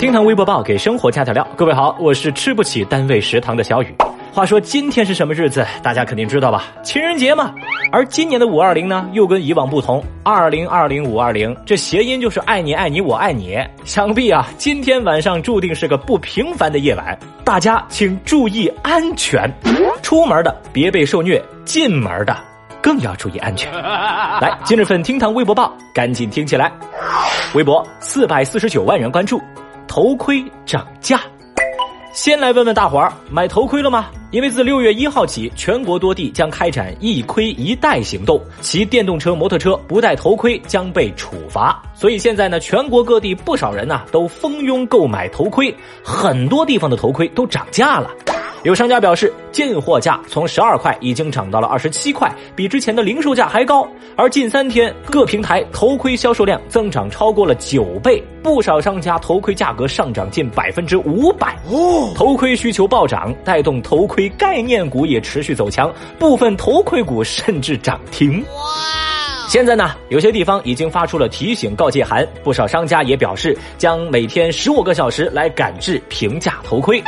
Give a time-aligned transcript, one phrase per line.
[0.00, 3.94] 听堂微博报给生活加点料，各位好，我是吃不起单位食堂的小雨。
[4.32, 5.62] 话说今天是什么日子？
[5.82, 6.64] 大家肯定知道吧？
[6.82, 7.52] 情人节嘛。
[7.92, 13.58] 而今年的五二零呢，又跟以往不同，二零二零五二零，这谐音就是爱你爱你我爱你。
[13.84, 19.52] 想必啊，今天晚上注定是个不平凡的夜晚，大家请注意安全，
[20.00, 22.34] 出门的别被受虐，进门的
[22.80, 23.70] 更要注意安全。
[24.40, 26.72] 来，今日份厅堂微博报，赶紧听起来。
[27.52, 29.38] 微博四百四十九万人关注。
[29.90, 31.20] 头盔涨价，
[32.12, 34.06] 先来问问大伙儿买头盔了吗？
[34.30, 41.82] 因为自六月一号起，全国多地将开展一盔一戴行动，骑电动车、摩托车不戴头盔将被处罚。
[41.92, 48.08] 所以现在呢，全国各地不少人呢都蜂拥购买头盔，很多地方的头盔都涨价了。
[48.62, 53.88] 有商家表示，进货价从十二块已经涨到了二十七块，比之前的零售价还高。
[54.16, 61.56] 而近三天，各平台头盔销售量增长超过了九倍，不少商家头盔价格上涨近百分之五百。
[61.70, 68.42] 哦，头盔需求暴涨，带动头盔概念股也持续走强，部分头盔股甚至涨停。
[68.42, 69.48] 哇！
[69.48, 77.02] 现在呢，有些地方已经发出了提醒告诫函，不少商家也表示将每天十五个小时来赶制平价头盔。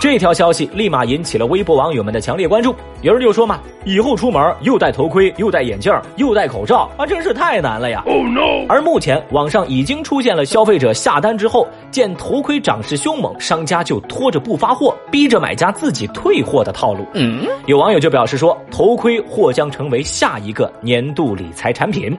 [0.00, 2.74] 这条消息立马引起了微博网友们的强烈关注。
[3.02, 8.64] 有人就说嘛，以后出门又戴头盔，又戴眼镜，又戴口罩，啊，真是太难了呀！Oh no！
[8.66, 17.04] 而目前网上已经出现了消费者下单之后，见头盔涨势凶猛，商家就拖着不发货，逼着买家自己退货的套路。
[17.12, 22.16] 嗯，有网友就表示说，头盔或将成为下一个年度理财产品。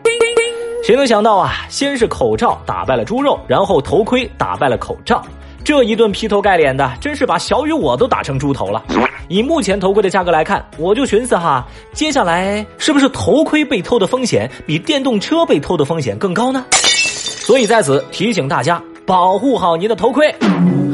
[0.83, 5.19] 谁能想到啊，先是口罩打败了猪肉，然后头盔打败了口罩。
[5.63, 8.83] 这一顿劈头盖脸的，真是把小雨我都打成猪头了。
[9.27, 16.65] 以目前头盔的价格来看，我就寻思哈，接下来是不是头盔被偷的风险比电动车被偷的风险更高呢？
[16.71, 20.33] 所以在此提醒大家，保护好您的头盔。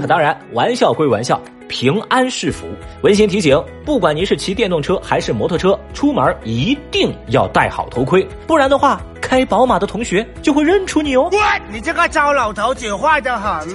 [0.08, 1.42] 当然，玩笑归玩笑。
[1.68, 2.66] 平安是福，
[3.02, 11.30] 温馨提醒：不管您是骑电动车还是摩托车，出门一定要戴好头盔，不然的话，开宝马的同学就会认出你哦。
[11.70, 13.68] 你这个糟老头子坏的很。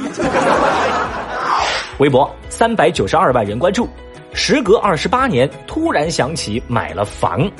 [1.98, 3.88] 微博三百九十二万人关注，
[4.32, 7.50] 时隔二十八年，突然想起买了房。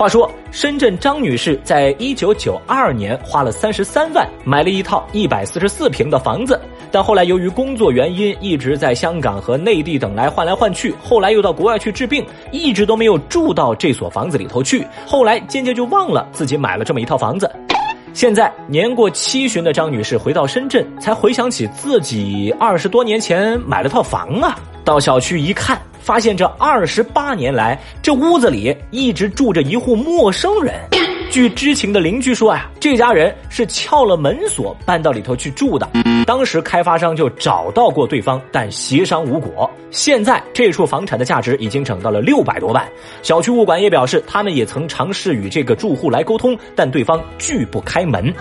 [0.00, 6.58] 话说，深圳张女士在一九九二年花了三十三万买了一套一百四十四平的房子，
[6.90, 14.86] 但后来由于工作原因一直在香港和内地等来换来换去，后来又到国外去治病，一直都没有住到这所房子里头去。
[15.04, 17.50] 后来渐渐就忘了自己买了这么一套房子。
[18.14, 25.78] 现在年过七旬的张女士回到深圳，才回想起自己二十多年前买了套房啊，到小区一看。
[26.10, 30.74] 发现这二十八年来，这屋子里一直住着一户陌生人。
[31.30, 35.88] 据知情的邻居说啊，这家人是撬了门锁搬到里头去住的。
[36.26, 39.70] 当时开发商就找到过对方，但协商无果。
[39.92, 42.84] 现在这处房产的价值已经涨到了六百多万。
[43.22, 48.34] 小区物管也表示，他们也曾尝试与这个住户来沟通，但对方拒不开门。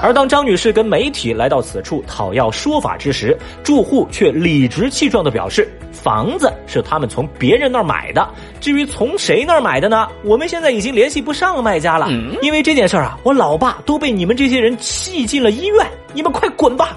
[0.00, 8.28] 而当张女士跟媒体来到此处讨要说法之时，住户却理直气壮地表示，房子是他们从别人那儿买的，
[8.60, 10.08] 至于从谁那儿买的呢？
[10.24, 12.08] 我们现在已经联系不上卖家了，
[12.42, 16.94] 因为这件事儿啊，我老爸都被你们这些人气进了医院，你们快滚吧！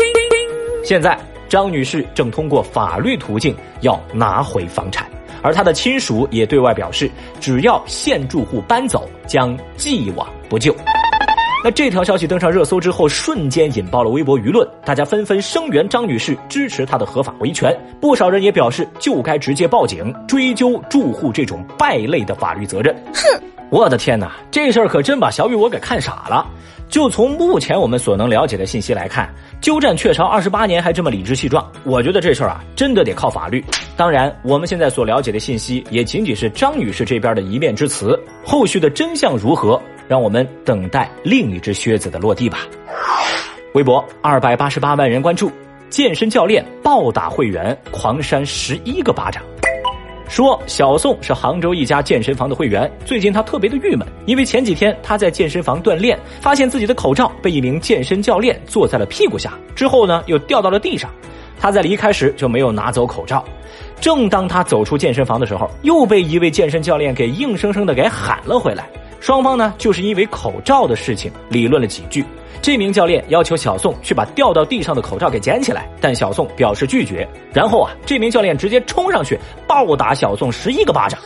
[0.83, 1.17] 现在
[1.49, 5.07] 张女士正通过法律途径要拿回房产，
[5.41, 10.75] 而她的亲属也对外表示，只要现住户搬走，将既往不咎。
[11.63, 17.71] 那这条消息登上热搜之后，瞬间引爆了微博舆论，大家纷纷声援张女士，支持她的合法维权。
[17.99, 22.95] 不少人也表示，就该直接报警，追究住户这种败类的法律责任。
[23.13, 26.47] 哼，我的天哪，这事儿可真把小雨我给看傻了。
[26.89, 29.29] 就从目前我们所能了解的信息来看，
[29.61, 33.63] 鸠占鹊巢二十八年还这么理直气壮，我觉得这事儿啊，真的得靠法律。
[33.95, 39.79] 当然，我们现在所了解的信息也仅仅是张女士这边的一面之词，后续的真相如何？
[40.11, 42.67] 让我们等待另一只靴子的落地吧。
[43.75, 45.49] 微博二百八十八万人关注，
[45.89, 49.41] 健身教练暴打会员，狂扇十一个巴掌。
[50.27, 61.09] 说小宋是杭州一家健身房的会员，最近他特别的郁闷，因为前几天他在健身房锻炼，发现自己的口罩被一名健身教练坐在了屁股下，之后呢又掉到了地上。
[61.57, 63.45] 他在离开时就没有拿走口罩，
[64.01, 68.89] 正当他走出健身房的时候，又被一位健身教练给硬生生的给喊了回来。
[69.21, 72.25] 双方呢，就是因为口罩的事情理论了几句。
[72.59, 77.27] 这名教练要求小宋去把掉到地上的口罩给捡起来，但小宋表示拒绝。
[77.53, 81.19] 然后啊，这名教练直接冲上去暴打小宋十一个巴掌。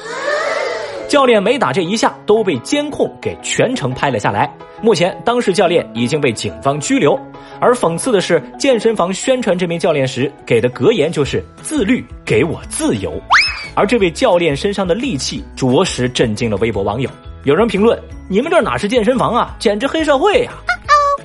[1.07, 4.53] 教练每打这一下都被监控给全程拍了下来。
[4.81, 7.17] 目前，当事教练已经被警方拘留。
[7.61, 13.13] 而讽刺的是，健身房宣传这名教练时给的格言就是“自律给我自由”。
[13.73, 17.09] 而这位教练身上的戾气，着实震惊了微博网友。
[17.45, 17.97] 有人评论
[18.27, 20.51] ：“你们这哪是健身房啊，简直黑社会呀！”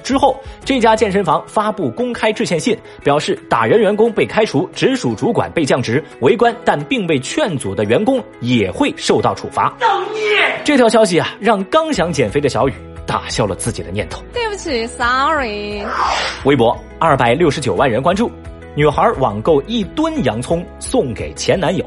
[0.05, 9.75] 之后，这家健身房发布公开致歉信，表示打人员工被开除，直属主管被降职，围观但并未劝阻的员工也会受到处罚。
[9.81, 10.61] 造孽！
[10.62, 12.75] 这条消息啊，让刚想减肥的小雨
[13.06, 14.22] 打消了自己的念头。
[14.34, 15.82] 对不起，sorry。
[16.44, 18.31] 微博二百六十九万人关注，
[18.75, 21.82] 女孩网购一吨洋葱送给前男友，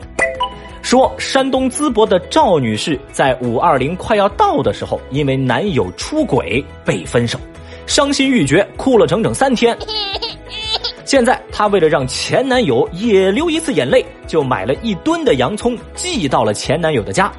[0.83, 7.39] 说山东淄博的赵女士在五二零快要到的时候，因为男友出轨被分手。
[7.88, 9.75] 伤心欲绝，哭了整整三天。
[11.06, 17.31] 现在她为了让前男友也流一次眼泪，就买了一吨的洋葱寄到了前男友的家，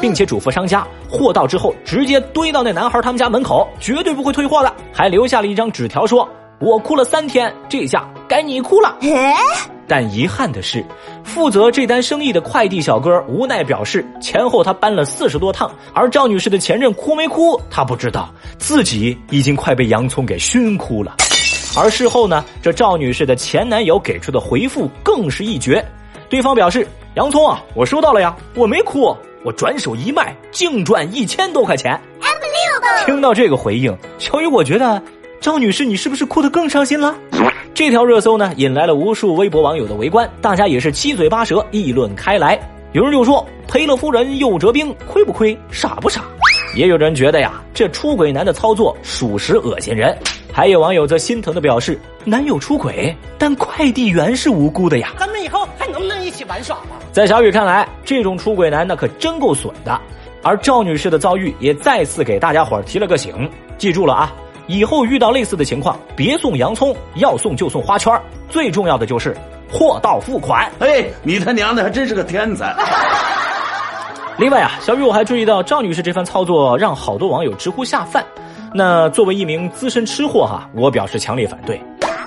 [0.00, 4.72] 并且嘱咐商家货到之后直接堆到那男孩他们家门口，绝对不会退货的。
[4.92, 6.28] 还留下了一张纸条说
[6.58, 8.96] ：“我哭了三天，这下该你哭了。
[9.88, 10.84] ”但遗憾的是，
[11.24, 21.16] 负责这单生意的快递小哥无奈表示，前后他搬了四十多趟，而赵女士的前任哭没哭，他不知道，自己已经快被洋葱给熏哭了。
[21.76, 25.84] 而事后呢，这赵女士的前男友给出的回复更是一绝，
[26.28, 26.86] 对方表示
[27.16, 31.98] ：“洋葱啊，我收到了呀，我没哭，我转手一卖，净赚一千多块钱。”
[33.06, 35.00] 听到这个回应，小雨，我觉得
[35.40, 37.16] 赵女士，你是不是哭得更伤心了？
[37.74, 42.58] 这条热搜呢，引来了无数微博网友的围观，大家也是七嘴八舌议论开来。
[42.92, 45.56] 有人就说：“赔了夫人又折兵，亏不亏？
[45.70, 46.24] 傻不傻？”
[46.74, 50.16] 也有人觉得呀，这出轨男的操作属实恶心人。
[50.52, 56.98] 还有网友则心疼的表示：“男友出轨，但快递员是无辜的呀。”咱们以后还能不能一起玩耍了？
[57.12, 60.00] 在小雨看来，这种出轨男那可真够损的。
[60.42, 64.32] 而赵女士的遭遇也再次给大家伙提了个醒，记住了啊。
[64.68, 68.12] 以后遇到类似的情况，别送洋葱，要送就送花圈
[68.48, 69.36] 最重要的就是
[69.72, 70.70] 货到付款。
[70.78, 72.76] 哎，你他娘的还真是个天才！
[74.36, 78.24] 另外啊，小雨我还注意到赵女士这番操作让好多网友直呼下饭。
[78.74, 81.80] 那作为一名资深吃货哈，我表示强烈反对。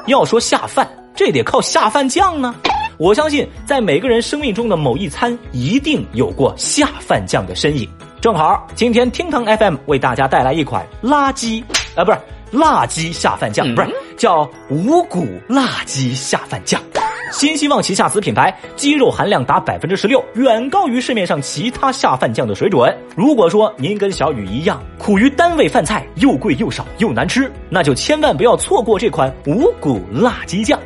[0.08, 2.56] 要说下饭，这得靠下饭酱呢。
[2.98, 7.88] 我相信在每个人生命中的某一餐，一定有过下饭酱的身影。
[8.20, 11.64] 正好今天厅堂 FM 为大家带来一款垃圾。
[11.96, 12.18] 啊，不是
[12.52, 16.82] 辣鸡下饭酱，不是叫五谷辣鸡下饭酱。
[17.32, 22.96] 新希望旗下子品牌，鸡肉含量达百分之十六，远高于市面上其他下饭酱的水准。
[23.16, 30.80] 如果说您跟小雨一样苦于单位饭菜又贵又少又难吃，那就千万不要错过这款五谷辣鸡酱。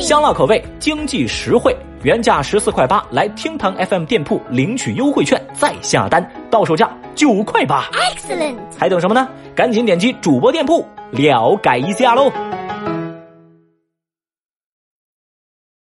[0.00, 7.84] 香辣口味，经济实惠，原价十四块八，来厅堂 FM 店铺领取优惠券再下单，到手价九块八。
[7.92, 9.28] Excellent，还等什么呢？
[9.54, 12.32] 赶紧点击主播店铺了解一下喽。